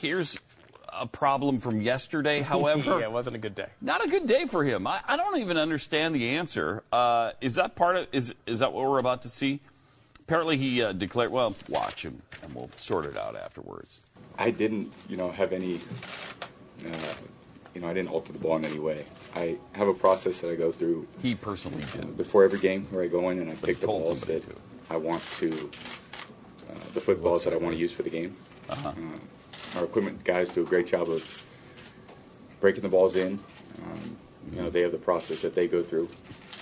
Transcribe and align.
Here's 0.00 0.38
a 0.92 1.06
problem 1.06 1.58
from 1.58 1.80
yesterday, 1.80 2.40
however. 2.52 2.98
yeah, 3.00 3.06
it 3.06 3.12
wasn't 3.12 3.36
a 3.36 3.38
good 3.38 3.54
day. 3.54 3.66
Not 3.80 4.04
a 4.04 4.08
good 4.08 4.26
day 4.26 4.46
for 4.46 4.64
him. 4.64 4.86
I, 4.86 5.00
I 5.06 5.16
don't 5.16 5.38
even 5.38 5.56
understand 5.56 6.14
the 6.14 6.30
answer. 6.30 6.82
Uh, 6.92 7.32
is 7.40 7.54
that 7.56 7.74
part 7.74 7.96
of 7.96 8.06
is 8.12 8.34
is 8.46 8.58
that 8.60 8.72
what 8.72 8.88
we're 8.88 8.98
about 8.98 9.22
to 9.22 9.28
see? 9.28 9.60
Apparently, 10.20 10.56
he 10.56 10.82
uh, 10.82 10.92
declared, 10.92 11.30
"Well, 11.32 11.54
watch 11.68 12.04
him, 12.04 12.22
and 12.42 12.54
we'll 12.54 12.70
sort 12.76 13.04
it 13.04 13.16
out 13.16 13.36
afterwards." 13.36 14.00
I 14.38 14.50
didn't, 14.50 14.92
you 15.08 15.16
know, 15.18 15.30
have 15.32 15.52
any, 15.52 15.80
uh, 16.86 16.96
you 17.74 17.80
know, 17.82 17.88
I 17.88 17.92
didn't 17.94 18.10
alter 18.10 18.32
the 18.32 18.38
ball 18.38 18.56
in 18.56 18.64
any 18.64 18.78
way. 18.78 19.04
I 19.34 19.58
have 19.72 19.88
a 19.88 19.92
process 19.92 20.40
that 20.40 20.50
I 20.50 20.54
go 20.54 20.72
through 20.72 21.06
He 21.20 21.34
personally 21.34 21.82
did. 21.92 22.16
before 22.16 22.44
every 22.44 22.58
game 22.58 22.86
where 22.90 23.02
I 23.02 23.06
go 23.08 23.28
in 23.30 23.38
and 23.40 23.50
I 23.50 23.54
But 23.54 23.64
pick 23.66 23.80
the 23.80 23.86
balls 23.88 24.22
that 24.22 24.42
to. 24.44 24.54
I 24.88 24.96
want 24.96 25.22
to, 25.40 25.50
uh, 26.70 26.74
the 26.94 27.00
footballs 27.02 27.44
that 27.44 27.52
I 27.52 27.56
want 27.58 27.74
to 27.74 27.80
use 27.80 27.92
for 27.92 28.02
the 28.02 28.08
game. 28.10 28.34
Uh-huh. 28.70 28.92
Our 29.76 29.84
equipment 29.84 30.24
guys 30.24 30.50
do 30.50 30.62
a 30.62 30.66
great 30.66 30.86
job 30.86 31.08
of 31.08 31.46
breaking 32.60 32.82
the 32.82 32.88
balls 32.88 33.16
in. 33.16 33.38
Um, 33.82 34.16
you 34.52 34.60
know, 34.62 34.70
they 34.70 34.80
have 34.82 34.92
the 34.92 34.98
process 34.98 35.42
that 35.42 35.54
they 35.54 35.68
go 35.68 35.82
through. 35.82 36.08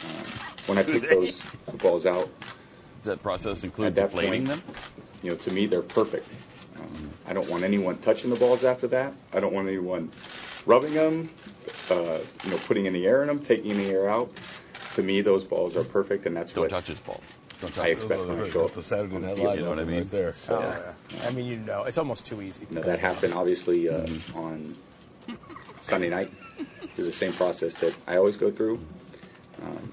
Um, 0.04 0.24
when 0.66 0.78
I 0.78 0.82
pick 0.82 1.02
those 1.10 1.40
balls 1.78 2.06
out, 2.06 2.28
Does 2.98 3.04
that 3.06 3.22
process 3.22 3.64
include 3.64 3.88
At 3.88 3.94
that 3.96 4.02
deflating 4.10 4.46
point- 4.46 4.64
them? 4.64 4.74
you 5.22 5.30
know, 5.30 5.36
to 5.36 5.52
me, 5.52 5.66
they're 5.66 5.82
perfect. 5.82 6.36
Um, 6.76 7.10
I 7.26 7.32
don't 7.32 7.48
want 7.48 7.64
anyone 7.64 7.98
touching 7.98 8.30
the 8.30 8.36
balls 8.36 8.64
after 8.64 8.86
that. 8.88 9.12
I 9.32 9.40
don't 9.40 9.52
want 9.52 9.66
anyone 9.68 10.10
rubbing 10.66 10.94
them, 10.94 11.30
uh, 11.90 12.18
you 12.44 12.50
know, 12.50 12.58
putting 12.66 12.86
any 12.86 13.06
air 13.06 13.22
in 13.22 13.28
them, 13.28 13.40
taking 13.40 13.77
the 13.77 13.86
air 13.90 14.08
out. 14.08 14.30
To 14.94 15.02
me, 15.02 15.20
those 15.22 15.44
balls 15.44 15.77
are 15.77 15.84
perfect, 15.84 16.27
and 16.27 16.36
that's 16.36 16.52
Don't 16.52 16.62
what 16.64 16.70
touch 16.70 16.86
his 16.88 16.98
balls. 17.00 17.22
Don't 17.60 17.78
I 17.78 17.88
expect 17.88 18.20
when 18.26 18.40
I 18.40 18.48
show 18.48 18.60
up. 18.60 18.66
That's 18.66 18.76
the 18.76 18.82
Saturday 18.82 19.18
Night. 19.18 19.36
Live 19.36 19.58
You 19.58 19.64
know 19.64 19.70
what 19.70 19.78
I 19.80 19.84
moment 19.84 19.88
mean? 19.88 19.98
right 19.98 20.10
there. 20.10 20.34
Oh, 20.50 20.60
yeah. 21.10 21.26
I 21.26 21.30
mean, 21.32 21.46
you 21.46 21.56
know, 21.56 21.84
it's 21.84 21.98
almost 21.98 22.24
too 22.24 22.40
easy. 22.40 22.66
Now, 22.70 22.82
that 22.82 23.00
happened 23.00 23.34
obviously 23.34 23.88
uh, 23.88 24.06
on 24.34 24.76
Sunday 25.82 26.08
night. 26.10 26.30
It 26.58 26.96
was 26.96 27.06
the 27.06 27.12
same 27.12 27.33
process 27.33 27.74
that 27.74 27.96
I 28.06 28.16
always 28.16 28.36
go 28.36 28.50
through. 28.50 28.78
Um, 29.62 29.92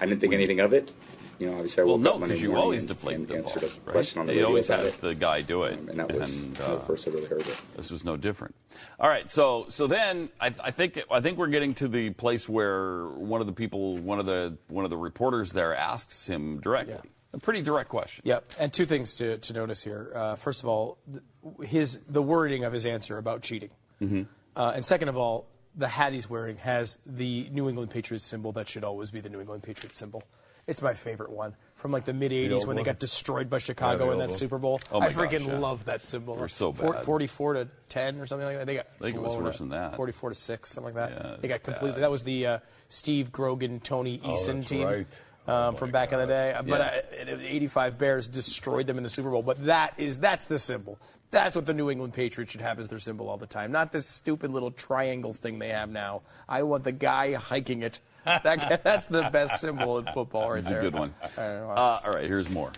I 0.00 0.06
didn't 0.06 0.20
think 0.20 0.32
anything 0.32 0.60
of 0.60 0.72
it. 0.72 0.90
You 1.38 1.48
know, 1.48 1.54
obviously 1.54 1.82
I 1.82 1.86
Well, 1.86 1.98
no, 1.98 2.14
up 2.14 2.20
Monday 2.20 2.34
because 2.34 2.42
you 2.42 2.48
morning 2.48 2.62
always 2.64 2.80
and, 2.82 2.88
deflate 2.88 3.16
and 3.16 3.28
the 3.28 3.36
answered 3.36 3.60
balls, 3.60 3.76
a 3.76 3.80
right? 3.80 3.92
question 3.92 4.20
on 4.20 4.26
the 4.26 4.32
He 4.32 4.38
radio 4.38 4.48
always 4.48 4.68
about 4.70 4.84
has 4.84 4.94
it. 4.94 5.00
the 5.02 5.14
guy 5.14 5.42
do 5.42 5.64
it, 5.64 5.78
Um, 5.78 5.88
and 5.90 5.98
that 6.00 6.12
was 6.14 6.36
and, 6.42 6.60
uh, 6.60 6.74
the 6.76 6.80
first 6.80 7.06
I 7.06 7.10
really 7.10 7.26
heard 7.26 7.40
it. 7.42 7.60
This 7.76 7.90
was 7.90 8.04
no 8.04 8.16
different. 8.16 8.54
All 8.98 9.08
right, 9.08 9.30
so 9.30 9.66
so 9.68 9.86
then 9.86 10.30
I, 10.40 10.46
I 10.62 10.70
think 10.70 11.02
I 11.10 11.20
think 11.20 11.36
we're 11.38 11.48
getting 11.48 11.74
to 11.74 11.88
the 11.88 12.10
place 12.10 12.48
where 12.48 13.06
one 13.08 13.40
of 13.40 13.46
the 13.46 13.52
people, 13.52 13.96
one 13.98 14.18
of 14.18 14.26
the 14.26 14.56
one 14.68 14.84
of 14.84 14.90
the 14.90 14.96
reporters 14.96 15.52
there 15.52 15.74
asks 15.76 16.26
him 16.26 16.60
directly, 16.60 16.94
Yeah. 16.94 17.00
a 17.34 17.38
pretty 17.38 17.60
direct 17.62 17.88
question. 17.90 18.22
Yep. 18.24 18.44
And 18.58 18.72
two 18.72 18.86
things 18.86 19.16
to, 19.16 19.36
to 19.38 19.52
notice 19.52 19.82
here. 19.84 20.12
Uh, 20.14 20.36
first 20.36 20.62
of 20.62 20.68
all, 20.68 20.96
th- 21.10 21.68
his 21.68 22.00
the 22.08 22.22
wording 22.22 22.64
of 22.64 22.72
his 22.72 22.86
answer 22.86 23.18
about 23.18 23.42
cheating, 23.42 23.70
Mm-hmm. 24.00 24.22
uh, 24.56 24.72
and 24.74 24.84
second 24.84 25.08
of 25.10 25.16
all, 25.18 25.46
the 25.74 25.88
hat 25.88 26.14
he's 26.14 26.30
wearing 26.30 26.56
has 26.56 26.96
the 27.04 27.48
New 27.52 27.68
England 27.68 27.90
Patriots 27.90 28.24
symbol 28.24 28.52
that 28.52 28.66
should 28.70 28.84
always 28.84 29.10
be 29.10 29.20
the 29.20 29.28
New 29.28 29.40
England 29.40 29.62
Patriots 29.62 29.98
symbol. 29.98 30.22
It's 30.66 30.82
my 30.82 30.94
favorite 30.94 31.30
one 31.30 31.54
from 31.76 31.92
like 31.92 32.04
the 32.06 32.12
mid 32.12 32.32
'80s 32.32 32.52
old 32.52 32.66
when 32.66 32.76
they 32.76 32.82
got 32.82 32.98
destroyed 32.98 33.48
by 33.48 33.58
Chicago 33.58 34.06
the 34.06 34.12
in 34.12 34.18
that 34.18 34.28
one. 34.30 34.36
Super 34.36 34.58
Bowl. 34.58 34.80
Oh 34.90 35.00
I 35.00 35.10
freaking 35.10 35.38
gosh, 35.44 35.46
yeah. 35.48 35.58
love 35.58 35.84
that 35.84 36.04
symbol. 36.04 36.34
They're 36.34 36.48
so 36.48 36.72
Four- 36.72 36.94
bad. 36.94 37.04
44 37.04 37.52
to 37.54 37.68
10 37.88 38.20
or 38.20 38.26
something 38.26 38.46
like 38.48 38.58
that. 38.58 38.66
They 38.66 38.74
got 38.74 38.86
I 39.00 39.04
think 39.04 39.16
it 39.16 39.22
was 39.22 39.36
worse 39.36 39.58
than 39.58 39.68
that. 39.68 39.94
44 39.94 40.30
to 40.30 40.34
6, 40.34 40.68
something 40.68 40.94
like 40.94 41.10
that. 41.10 41.24
Yeah, 41.24 41.36
they 41.40 41.46
got 41.48 41.62
completely. 41.62 41.92
bad. 41.92 42.02
That 42.02 42.10
was 42.10 42.24
the 42.24 42.46
uh, 42.46 42.58
Steve 42.88 43.30
Grogan, 43.30 43.78
Tony 43.78 44.20
Oh, 44.24 44.30
Eason 44.30 44.54
that's 44.54 44.64
team 44.66 44.84
right. 44.84 45.20
Um, 45.48 45.74
Oh, 45.74 45.76
from 45.76 45.88
my 45.88 45.92
back 45.92 46.12
in 46.12 46.18
the 46.18 46.26
gosh. 46.26 46.64
day. 46.64 46.70
But 46.70 46.80
Yeah. 47.16 47.32
uh, 47.32 47.36
the 47.36 47.54
85 47.54 47.98
Bears 47.98 48.28
destroyed 48.28 48.86
them 48.86 48.96
in 48.96 49.02
the 49.02 49.10
Super 49.10 49.30
Bowl. 49.30 49.42
But 49.42 49.64
that 49.66 49.94
is 49.98 50.18
that's 50.18 50.46
the 50.46 50.58
symbol. 50.58 50.98
That's 51.30 51.54
what 51.56 51.66
the 51.66 51.74
New 51.74 51.90
England 51.90 52.12
Patriots 52.14 52.52
should 52.52 52.60
have 52.60 52.78
as 52.78 52.88
their 52.88 52.98
symbol 53.00 53.28
all 53.28 53.36
the 53.36 53.46
time. 53.48 53.72
Not 53.72 53.90
this 53.92 54.06
stupid 54.06 54.50
little 54.50 54.70
triangle 54.70 55.32
thing 55.34 55.58
they 55.58 55.70
have 55.70 55.90
now. 55.90 56.22
I 56.48 56.62
want 56.62 56.84
the 56.84 56.92
guy 56.92 57.34
hiking 57.34 57.82
it. 57.82 57.98
That, 58.24 58.80
that's 58.84 59.06
the 59.08 59.28
best 59.32 59.60
symbol 59.60 59.98
in 59.98 60.06
football 60.14 60.50
right 60.50 60.60
It's 60.60 60.68
there. 60.68 60.80
a 60.80 60.82
good 60.84 60.94
one. 60.94 61.14
I 61.22 61.26
don't 61.42 61.60
know. 61.66 61.70
Uh, 61.70 62.00
all 62.04 62.12
right, 62.12 62.24
here's 62.26 62.48
more. 62.50 62.70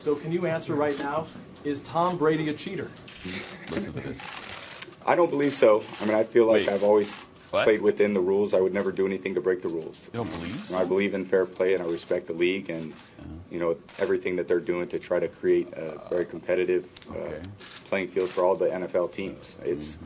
So 0.00 0.14
can 0.14 0.30
you 0.32 0.46
answer 0.46 0.74
right 0.74 0.96
now? 1.00 1.26
Is 1.64 1.80
Tom 1.82 2.16
Brady 2.18 2.48
a 2.50 2.52
cheater? 2.54 2.88
Listen 3.70 3.92
to 3.94 4.00
this. 4.00 4.20
I 5.04 5.16
don't 5.16 5.30
believe 5.30 5.52
so. 5.54 5.82
I 6.00 6.06
mean, 6.06 6.14
I 6.14 6.22
feel 6.22 6.46
like 6.46 6.66
Wait. 6.66 6.68
I've 6.68 6.84
always 6.84 7.18
What? 7.50 7.64
played 7.64 7.80
within 7.80 8.12
the 8.12 8.20
rules. 8.20 8.52
I 8.52 8.60
would 8.60 8.74
never 8.74 8.92
do 8.92 9.06
anything 9.06 9.34
to 9.34 9.40
break 9.40 9.62
the 9.62 9.68
rules. 9.68 10.10
You 10.12 10.18
don't 10.18 10.30
believe? 10.30 10.68
You 10.68 10.76
know, 10.76 10.82
I 10.82 10.84
believe 10.84 11.14
in 11.14 11.24
fair 11.24 11.46
play 11.46 11.74
and 11.74 11.82
I 11.82 11.86
respect 11.86 12.26
the 12.26 12.32
league 12.34 12.68
and 12.70 12.92
you 13.50 13.58
know 13.58 13.76
everything 13.98 14.36
that 14.36 14.46
they're 14.48 14.60
doing 14.60 14.86
to 14.88 14.98
try 14.98 15.18
to 15.18 15.28
create 15.28 15.72
a 15.72 15.98
very 16.10 16.26
competitive 16.26 16.86
uh, 17.10 17.18
Okay. 17.18 17.40
playing 17.86 18.08
field 18.08 18.28
for 18.28 18.44
all 18.44 18.54
the 18.54 18.66
NFL 18.66 19.12
teams. 19.12 19.56
It's 19.64 19.96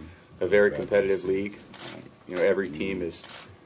a 0.40 0.46
very 0.46 0.70
competitive 0.70 1.24
league. 1.24 1.58
Uh, 1.74 1.98
you 2.28 2.36
know, 2.36 2.42
every 2.42 2.70
team 2.70 3.02
is 3.02 3.22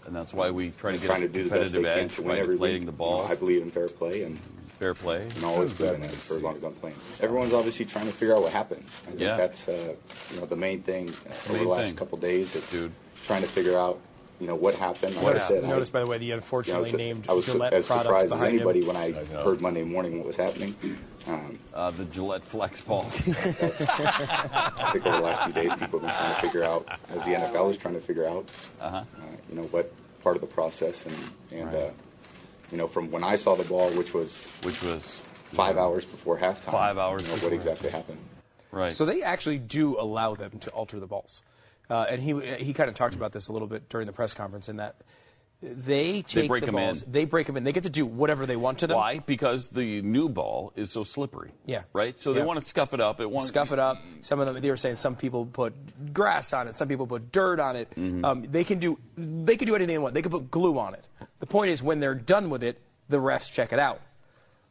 And 0.06 0.16
that's 0.16 0.32
why 0.32 0.50
we 0.50 0.70
try 0.70 0.92
to 0.92 0.98
get 0.98 1.06
trying 1.06 1.20
to 1.22 1.28
do 1.28 1.44
the 1.44 1.50
best 1.50 1.72
they 1.72 1.78
competitive 1.78 1.84
can 1.84 2.04
edge 2.04 2.14
to 2.16 2.22
win 2.22 2.38
every 2.38 2.54
deflating 2.54 2.86
week. 2.86 2.96
the 2.96 3.04
You 3.04 3.10
know, 3.10 3.24
I 3.24 3.34
believe 3.34 3.62
in 3.62 3.70
fair 3.70 3.88
play 3.88 4.22
and 4.22 4.38
Fair 4.78 4.92
play. 4.94 5.22
and 5.36 5.44
always 5.44 5.72
been 5.72 6.02
it 6.04 6.10
for 6.10 6.36
as 6.36 6.42
long 6.42 6.54
as 6.56 6.62
I'm 6.62 6.74
playing. 6.74 6.96
Everyone's 7.20 7.52
obviously 7.54 7.84
trying 7.86 8.06
to 8.06 8.12
figure 8.12 8.34
out 8.36 8.42
what 8.42 8.52
happened. 8.52 8.84
I 8.86 9.08
think 9.10 9.20
Yeah. 9.20 9.36
that's 9.36 9.68
uh, 9.68 9.94
you 10.32 10.40
know 10.40 10.46
the 10.46 10.56
main 10.56 10.80
thing 10.80 11.08
uh, 11.10 11.32
over 11.48 11.52
Main 11.54 11.62
the 11.64 11.68
last 11.68 11.86
thing. 11.88 11.96
couple 11.96 12.16
days. 12.18 12.54
It's 12.56 12.70
Dude. 12.72 12.92
Trying 13.24 13.42
to 13.42 13.48
figure 13.48 13.78
out 13.78 13.98
you 14.40 14.46
know 14.46 14.54
what 14.54 14.74
happened. 14.74 15.14
Like 15.16 15.24
I 15.24 15.28
Notice, 15.28 15.50
I- 15.50 15.54
notice, 15.60 15.90
by 15.90 16.00
the 16.00 16.06
way, 16.06 16.18
the 16.18 16.26
you 16.26 16.30
know, 16.32 16.36
unfortunately 16.36 16.92
was, 16.92 16.94
named 16.94 17.26
I 17.28 17.32
was 17.32 17.46
Gillette 17.46 17.72
as 17.72 17.86
surprised 17.86 18.32
as 18.32 18.42
anybody 18.42 18.80
him. 18.80 18.86
when 18.88 18.96
I, 18.96 19.08
know. 19.08 19.42
heard 19.44 19.60
Monday 19.62 19.82
morning 19.82 20.18
what 20.18 20.26
was 20.26 20.36
happening. 20.36 20.74
Um, 21.26 21.58
Uh, 21.74 21.90
the 21.90 22.04
Gillette 22.04 22.44
Flex 22.44 22.80
ball. 22.82 23.06
I 23.10 24.90
think 24.92 25.06
over 25.06 25.16
the 25.16 25.22
last 25.22 25.44
few 25.44 25.52
days, 25.52 25.72
people 25.78 26.00
have 26.00 26.02
been 26.02 26.10
trying 26.10 26.34
to 26.34 26.40
figure 26.42 26.64
out, 26.64 26.86
as 27.14 27.24
the 27.24 27.30
NFL 27.32 27.70
is 27.70 27.76
trying 27.78 27.94
to 27.94 28.00
figure 28.00 28.26
out, 28.28 28.44
Uh-huh. 28.80 28.96
uh, 28.96 29.04
you 29.48 29.56
know, 29.56 29.62
what 29.64 29.90
part 30.22 30.36
of 30.36 30.40
the 30.42 30.46
process, 30.48 31.06
and 31.06 31.16
and 31.52 31.72
Right. 31.72 31.82
uh, 31.82 31.90
you 32.70 32.78
know, 32.78 32.88
from 32.88 33.10
when 33.10 33.24
I 33.24 33.36
saw 33.36 33.54
the 33.54 33.64
ball, 33.64 33.90
which 33.92 34.12
was 34.12 34.46
which 34.62 34.82
was 34.82 35.22
five 35.52 35.78
hours 35.78 36.04
before 36.04 36.36
halftime, 36.38 36.72
Five 36.72 36.98
hours 36.98 37.22
you 37.22 37.28
know, 37.28 37.34
before 37.36 37.50
what 37.50 37.54
exactly 37.56 37.90
happened. 37.90 38.18
right. 38.70 38.92
So 38.92 39.04
they 39.04 39.22
actually 39.22 39.58
do 39.58 39.98
allow 39.98 40.34
them 40.34 40.58
to 40.60 40.70
alter 40.70 40.98
the 41.00 41.06
balls, 41.06 41.42
uh, 41.90 42.06
and 42.08 42.22
he 42.22 42.38
he 42.64 42.72
kind 42.72 42.88
of 42.88 42.96
talked 42.96 43.14
about 43.14 43.32
this 43.32 43.48
a 43.48 43.52
little 43.52 43.68
bit 43.68 43.88
during 43.88 44.06
the 44.06 44.12
press 44.12 44.34
conference 44.34 44.68
in 44.68 44.76
that 44.76 44.96
they 45.62 46.20
take 46.22 46.48
break 46.48 46.62
the 46.62 46.68
'em 46.68 46.74
balls, 46.74 47.02
in. 47.02 47.12
they 47.12 47.24
break 47.24 47.46
them 47.46 47.56
in, 47.56 47.64
they 47.64 47.72
get 47.72 47.84
to 47.84 47.90
do 47.90 48.04
whatever 48.04 48.44
they 48.44 48.56
want 48.56 48.80
to 48.80 48.86
them. 48.86 48.96
Why? 48.98 49.20
Because 49.20 49.68
the 49.68 50.02
new 50.02 50.28
ball 50.28 50.72
is 50.76 50.92
so 50.92 51.02
slippery. 51.02 51.52
Yeah. 51.64 51.84
Right. 51.94 52.20
So 52.20 52.34
they 52.34 52.42
want 52.42 52.60
to 52.60 52.66
scuff 52.66 52.92
it 52.92 53.00
up. 53.00 53.20
It 53.20 53.30
want 53.30 53.46
Scuff 53.48 53.72
it 53.72 53.78
up. 53.78 54.02
Some 54.20 54.38
of 54.38 54.46
them, 54.46 54.60
they 54.60 54.70
were 54.70 54.76
saying, 54.76 54.96
some 54.96 55.16
people 55.16 55.46
put 55.46 56.12
grass 56.12 56.52
on 56.52 56.68
it. 56.68 56.76
Some 56.76 56.88
people 56.88 57.06
put 57.06 57.32
dirt 57.32 57.58
on 57.58 57.74
it. 57.74 57.90
Mm-hmm. 57.90 58.24
Um, 58.24 58.42
they 58.42 58.64
can 58.64 58.78
do, 58.78 58.98
they 59.16 59.56
can 59.56 59.66
do 59.66 59.74
anything 59.74 59.94
they 59.94 59.98
want. 59.98 60.14
They 60.14 60.22
can 60.22 60.30
put 60.30 60.50
glue 60.50 60.78
on 60.78 60.92
it. 60.94 61.06
The 61.38 61.46
point 61.46 61.70
is, 61.70 61.82
when 61.82 62.00
they're 62.00 62.14
done 62.14 62.50
with 62.50 62.62
it, 62.62 62.80
the 63.08 63.18
refs 63.18 63.50
check 63.50 63.72
it 63.72 63.78
out. 63.78 64.02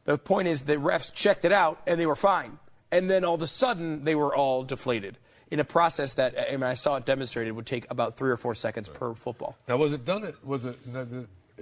The 0.03 0.19
point 0.19 0.47
is, 0.47 0.63
the 0.63 0.75
refs 0.75 1.11
checked 1.11 1.45
it 1.45 1.51
out 1.51 1.81
and 1.87 1.99
they 1.99 2.05
were 2.05 2.15
fine. 2.15 2.59
And 2.91 3.09
then 3.09 3.25
all 3.25 3.33
of 3.33 3.41
a 3.41 3.47
sudden, 3.47 4.03
they 4.03 4.13
were 4.13 4.35
all 4.35 4.63
deflated 4.63 5.17
in 5.51 5.59
a 5.59 5.63
process 5.63 6.15
that, 6.15 6.35
I 6.37 6.51
mean, 6.51 6.63
I 6.63 6.73
saw 6.73 6.95
it 6.95 7.05
demonstrated 7.05 7.53
would 7.53 7.65
take 7.65 7.89
about 7.91 8.17
three 8.17 8.31
or 8.31 8.37
four 8.37 8.55
seconds 8.55 8.89
per 8.89 9.13
football. 9.13 9.55
Now, 9.67 9.77
was 9.77 9.93
it 9.93 10.05
done? 10.05 10.23
It 10.23 10.35
was 10.43 10.65
it? 10.65 10.77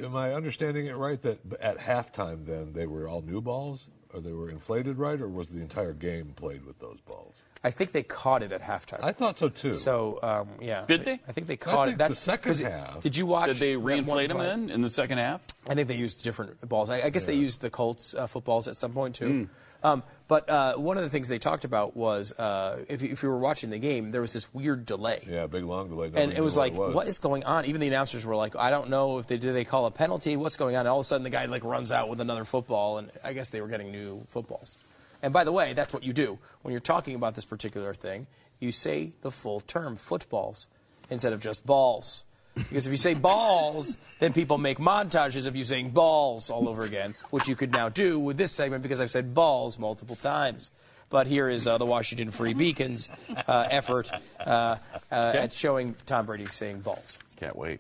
Am 0.02 0.16
I 0.16 0.34
understanding 0.34 0.88
it 0.88 0.96
right 0.96 1.22
that 1.22 1.40
at 1.62 1.78
halftime 1.78 2.46
then 2.46 2.74
they 2.74 2.88
were 2.88 3.08
all 3.08 3.22
new 3.22 3.42
balls, 3.42 3.88
they 4.20 4.32
were 4.34 4.50
inflated 4.50 4.98
right, 4.98 5.20
or 5.20 5.28
was 5.28 5.48
the 5.48 5.60
entire 5.62 5.94
game 5.94 6.34
played 6.36 6.66
with 6.66 6.80
those 6.80 7.00
balls? 7.02 7.42
I 7.66 7.72
think 7.72 7.94
they 7.94 8.04
caught 8.04 8.44
it 8.44 8.52
at 8.52 8.62
halftime. 8.62 9.00
I 9.02 9.14
thought 9.14 9.40
so 9.40 9.48
too. 9.48 9.74
so, 9.74 10.20
um, 10.22 10.50
yeah. 10.60 10.84
Did 10.86 11.06
they? 11.06 11.20
I 11.28 11.32
think 11.32 11.48
they 11.48 11.56
caught 11.56 11.88
think 11.88 12.02
it. 12.02 12.08
the 12.10 12.14
second 12.16 12.50
'cause 12.50 12.60
it- 12.60 12.70
half- 12.70 13.00
Did 13.00 13.16
you 13.16 13.26
watch? 13.26 13.48
Did 13.48 13.56
they 13.58 13.74
that 13.74 13.80
one 13.80 14.04
reinflate 14.04 14.28
them 14.28 14.42
in 14.42 14.70
in 14.70 14.82
the 14.82 14.90
second 14.90 15.18
half? 15.20 15.42
I 15.68 15.74
think 15.74 15.88
they 15.88 15.96
used 15.96 16.24
different 16.26 16.60
balls. 16.68 16.90
I, 16.90 17.04
I 17.04 17.10
guess 17.10 17.24
they 17.24 17.36
used 17.36 17.62
the 17.62 17.70
Colts 17.70 18.14
uh, 18.16 18.28
footballs 18.28 18.68
at 18.68 18.76
some 18.76 18.92
point 18.92 19.16
too. 19.16 19.30
Hmm. 19.30 19.44
Um, 19.86 20.04
but 20.30 20.50
uh, 20.50 20.76
one 20.76 20.96
of 20.98 21.04
the 21.04 21.10
things 21.10 21.28
they 21.28 21.40
talked 21.40 21.66
about 21.66 21.96
was 21.98 22.32
uh, 22.40 22.86
if, 22.88 23.02
you, 23.02 23.10
if 23.12 23.22
you 23.22 23.28
were 23.28 23.38
watching 23.38 23.70
the 23.70 23.78
game, 23.80 24.12
there 24.12 24.22
was 24.22 24.32
this 24.32 24.54
weird 24.54 24.86
delay. 24.86 25.22
yeah, 25.30 25.46
big 25.46 25.66
long 25.66 25.90
delay. 25.90 26.10
And 26.16 26.32
it 26.32 26.42
was 26.42 26.56
knew 26.56 26.62
like, 26.62 26.74
what, 26.74 26.94
what 26.94 27.08
is 27.08 27.20
going 27.20 27.44
on? 27.44 27.66
Even 27.66 27.82
the 27.82 27.88
announcers 27.88 28.26
were 28.26 28.36
like, 28.38 28.56
I 28.56 28.70
don't 28.70 28.90
know 28.90 29.18
if 29.20 29.28
they 29.28 29.36
did 29.38 29.54
they 29.54 29.66
call 29.66 29.86
a 29.86 29.92
penalty, 29.92 30.38
what's 30.38 30.56
going 30.56 30.76
on? 30.78 30.82
And 30.82 30.88
all 30.90 31.00
of 31.00 31.06
a 31.06 31.08
sudden, 31.08 31.24
the 31.24 31.30
guy 31.30 31.46
like 31.46 31.66
runs 31.66 31.92
out 31.92 32.08
with 32.08 32.22
another 32.22 32.46
football, 32.46 32.98
and 32.98 33.12
I 33.26 33.34
guess 33.34 33.50
they 33.50 33.60
were 33.60 33.68
getting 33.68 33.92
new 34.04 34.26
footballs. 34.30 34.78
And 35.22 35.34
by 35.34 35.44
the 35.44 35.52
way, 35.52 35.74
that's 35.74 35.94
what 35.94 36.04
you 36.04 36.14
do 36.14 36.38
when 36.62 36.72
you're 36.74 36.82
talking 36.82 37.16
about 37.16 37.36
this 37.36 37.46
particular 37.46 37.94
thing. 37.94 38.28
You 38.60 38.72
say 38.72 39.12
the 39.22 39.32
full 39.32 39.62
term, 39.62 39.96
footballs, 39.96 40.68
instead 41.10 41.34
of 41.34 41.40
just 41.40 41.66
balls. 41.66 42.24
Because 42.56 42.86
if 42.86 42.92
you 42.92 42.98
say 42.98 43.16
balls, 43.16 43.98
then 44.20 44.32
people 44.32 44.58
make 44.58 44.78
montages 44.78 45.48
of 45.48 45.56
you 45.56 45.64
saying 45.64 45.90
balls 45.90 46.50
all 46.50 46.70
over 46.70 46.84
again, 46.84 47.16
which 47.32 47.48
you 47.48 47.56
could 47.56 47.72
now 47.72 47.90
do 47.90 48.20
with 48.20 48.38
this 48.38 48.52
segment 48.52 48.84
because 48.84 49.02
I've 49.02 49.10
said 49.10 49.34
balls 49.34 49.80
multiple 49.80 50.16
times. 50.16 50.70
But 51.10 51.28
here 51.28 51.50
is 51.50 51.68
uh, 51.68 51.78
the 51.78 51.86
Washington 51.86 52.32
Free 52.32 52.54
Beacons 52.54 53.10
uh, 53.48 53.68
effort 53.70 54.12
uh, 54.40 54.50
uh, 54.50 54.76
at 55.12 55.54
showing 55.54 55.96
Tom 56.06 56.26
Brady 56.26 56.48
saying 56.48 56.82
balls. 56.82 57.18
Can't 57.38 57.56
wait. 57.56 57.80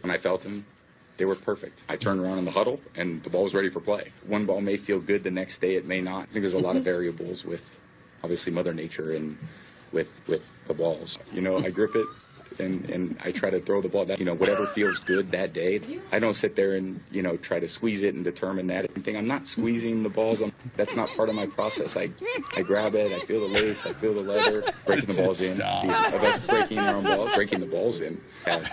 When 0.00 0.10
I 0.10 0.18
felt 0.18 0.42
him, 0.42 0.66
they 1.18 1.24
were 1.24 1.36
perfect. 1.36 1.82
I 1.88 1.96
turned 1.96 2.20
around 2.20 2.38
in 2.38 2.44
the 2.44 2.50
huddle, 2.50 2.80
and 2.96 3.22
the 3.22 3.30
ball 3.30 3.44
was 3.44 3.54
ready 3.54 3.70
for 3.70 3.80
play. 3.80 4.12
One 4.26 4.46
ball 4.46 4.60
may 4.60 4.76
feel 4.76 5.00
good 5.00 5.22
the 5.22 5.30
next 5.30 5.60
day, 5.60 5.74
it 5.76 5.86
may 5.86 6.00
not. 6.00 6.28
I 6.28 6.32
think 6.32 6.42
there's 6.42 6.54
a 6.54 6.58
lot 6.58 6.70
of 6.70 6.82
mm-hmm. 6.82 6.84
variables 6.84 7.44
with, 7.44 7.60
obviously, 8.22 8.52
Mother 8.52 8.72
Nature 8.72 9.12
and 9.12 9.36
with 9.92 10.08
with 10.28 10.42
the 10.66 10.74
balls. 10.74 11.18
You 11.32 11.42
know, 11.42 11.58
I 11.58 11.70
grip 11.70 11.94
it 11.94 12.06
and 12.60 12.88
and 12.90 13.18
I 13.22 13.32
try 13.32 13.50
to 13.50 13.60
throw 13.60 13.80
the 13.82 13.88
ball. 13.88 14.06
That 14.06 14.18
you 14.18 14.24
know, 14.24 14.34
whatever 14.34 14.66
feels 14.66 14.98
good 15.00 15.30
that 15.32 15.52
day. 15.52 16.00
I 16.10 16.18
don't 16.18 16.34
sit 16.34 16.56
there 16.56 16.74
and 16.74 17.00
you 17.10 17.22
know 17.22 17.36
try 17.36 17.60
to 17.60 17.68
squeeze 17.68 18.02
it 18.02 18.14
and 18.14 18.24
determine 18.24 18.66
that 18.68 18.92
thing. 19.04 19.16
I'm 19.16 19.28
not 19.28 19.46
squeezing 19.46 20.02
the 20.02 20.08
balls. 20.08 20.40
I'm, 20.42 20.52
that's 20.76 20.96
not 20.96 21.08
part 21.10 21.28
of 21.28 21.34
my 21.34 21.46
process. 21.46 21.96
I 21.96 22.10
I 22.56 22.62
grab 22.62 22.94
it. 22.94 23.12
I 23.12 23.24
feel 23.26 23.40
the 23.40 23.48
lace. 23.48 23.84
I 23.86 23.92
feel 23.92 24.14
the 24.14 24.20
leather. 24.20 24.72
Breaking 24.86 25.14
the 25.14 25.22
balls 25.22 25.40
in. 25.40 25.56
The, 25.58 26.42
breaking 26.48 26.76
their 26.76 26.94
own 26.96 27.04
balls, 27.04 27.34
breaking 27.34 27.60
the 27.60 27.66
balls 27.66 28.00
in. 28.00 28.20
Have 28.44 28.66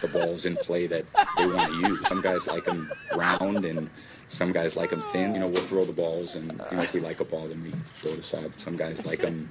the 0.00 0.08
balls 0.08 0.46
in 0.46 0.56
play 0.56 0.86
that 0.86 1.04
they 1.36 1.46
want 1.46 1.70
to 1.70 1.88
use. 1.88 2.08
Some 2.08 2.22
guys 2.22 2.46
like 2.46 2.64
them 2.64 2.90
round 3.14 3.64
and. 3.64 3.90
Some 4.28 4.50
guys 4.50 4.76
like 4.76 4.88
them 4.88 5.04
thin. 5.12 5.34
You 5.34 5.40
know, 5.40 5.48
we'll 5.48 5.68
throw 5.68 5.84
the 5.84 5.92
balls, 5.92 6.36
and 6.36 6.52
you 6.52 6.76
know, 6.78 6.82
if 6.82 6.94
we 6.94 7.00
like 7.00 7.20
a 7.20 7.24
ball, 7.26 7.48
then 7.48 7.62
we 7.62 7.74
throw 8.00 8.12
it 8.12 8.20
aside. 8.20 8.50
Some 8.56 8.78
guys 8.78 9.04
like 9.04 9.20
them 9.20 9.50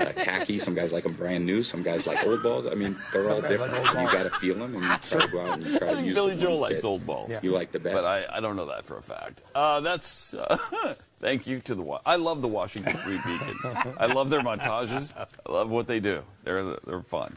uh, 0.00 0.04
tacky. 0.12 0.58
Some 0.58 0.74
guys 0.74 0.92
like 0.92 1.04
them 1.04 1.14
brand 1.14 1.44
new. 1.46 1.62
Some 1.62 1.82
guys 1.82 2.06
like 2.06 2.24
old 2.26 2.42
balls. 2.42 2.66
I 2.66 2.74
mean, 2.74 2.96
they're 3.12 3.30
all 3.30 3.40
guys 3.40 3.58
like 3.60 3.70
different. 3.72 3.86
you 4.12 4.18
got 4.18 4.22
to 4.24 4.30
feel 4.40 4.54
them 4.56 4.74
and 4.74 4.82
you 4.84 4.96
try 4.98 5.20
to 5.20 5.28
go 5.28 5.40
out 5.40 5.58
and 5.58 5.66
you 5.66 5.78
try 5.78 5.88
I 5.88 5.90
to 5.90 5.96
think 5.96 6.06
use 6.08 6.14
Billy 6.14 6.34
the 6.34 6.40
Joel 6.40 6.58
likes 6.58 6.82
that 6.82 6.88
old 6.88 7.06
balls. 7.06 7.32
You 7.42 7.50
like 7.52 7.72
the 7.72 7.78
best. 7.78 7.94
But 7.94 8.04
I, 8.04 8.24
I 8.36 8.40
don't 8.40 8.56
know 8.56 8.66
that 8.66 8.84
for 8.84 8.96
a 8.96 9.02
fact. 9.02 9.42
Uh, 9.54 9.80
that's 9.80 10.34
uh, 10.34 10.58
thank 11.20 11.46
you 11.46 11.60
to 11.60 11.74
the. 11.74 11.82
Wa- 11.82 12.00
I 12.04 12.16
love 12.16 12.42
the 12.42 12.48
Washington 12.48 12.96
Free 12.98 13.18
Beacon. 13.18 13.94
I 13.98 14.06
love 14.06 14.30
their 14.30 14.40
montages. 14.40 15.14
I 15.46 15.52
love 15.52 15.70
what 15.70 15.86
they 15.86 16.00
do. 16.00 16.22
They're 16.44 16.76
they're 16.86 17.02
fun. 17.02 17.30